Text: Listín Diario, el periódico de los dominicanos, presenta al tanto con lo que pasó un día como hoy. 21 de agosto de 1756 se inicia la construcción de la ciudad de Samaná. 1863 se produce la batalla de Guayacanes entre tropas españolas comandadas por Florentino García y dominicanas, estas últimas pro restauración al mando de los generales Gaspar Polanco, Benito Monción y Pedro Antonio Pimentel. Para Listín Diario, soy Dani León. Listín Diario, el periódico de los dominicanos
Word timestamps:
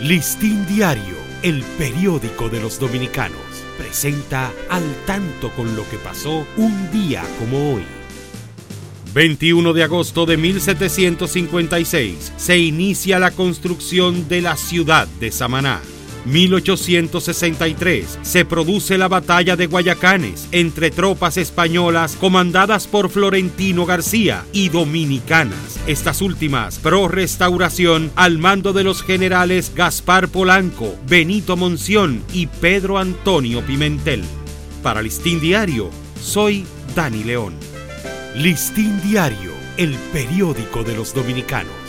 Listín 0.00 0.64
Diario, 0.68 1.16
el 1.42 1.64
periódico 1.76 2.48
de 2.48 2.60
los 2.60 2.78
dominicanos, 2.78 3.40
presenta 3.76 4.52
al 4.70 4.84
tanto 5.06 5.50
con 5.50 5.74
lo 5.74 5.88
que 5.90 5.96
pasó 5.96 6.46
un 6.56 6.90
día 6.92 7.24
como 7.40 7.74
hoy. 7.74 7.82
21 9.12 9.72
de 9.72 9.82
agosto 9.82 10.24
de 10.24 10.36
1756 10.36 12.32
se 12.36 12.58
inicia 12.58 13.18
la 13.18 13.32
construcción 13.32 14.28
de 14.28 14.40
la 14.40 14.56
ciudad 14.56 15.08
de 15.18 15.32
Samaná. 15.32 15.80
1863 16.26 18.18
se 18.22 18.44
produce 18.44 18.98
la 18.98 19.08
batalla 19.08 19.56
de 19.56 19.66
Guayacanes 19.66 20.48
entre 20.52 20.90
tropas 20.90 21.36
españolas 21.36 22.16
comandadas 22.16 22.86
por 22.86 23.10
Florentino 23.10 23.86
García 23.86 24.44
y 24.52 24.68
dominicanas, 24.68 25.78
estas 25.86 26.20
últimas 26.20 26.78
pro 26.78 27.08
restauración 27.08 28.10
al 28.16 28.38
mando 28.38 28.72
de 28.72 28.84
los 28.84 29.02
generales 29.02 29.72
Gaspar 29.74 30.28
Polanco, 30.28 30.94
Benito 31.08 31.56
Monción 31.56 32.22
y 32.32 32.46
Pedro 32.46 32.98
Antonio 32.98 33.62
Pimentel. 33.62 34.22
Para 34.82 35.02
Listín 35.02 35.40
Diario, 35.40 35.90
soy 36.22 36.64
Dani 36.94 37.24
León. 37.24 37.54
Listín 38.36 39.00
Diario, 39.02 39.52
el 39.76 39.94
periódico 40.12 40.84
de 40.84 40.94
los 40.94 41.14
dominicanos 41.14 41.88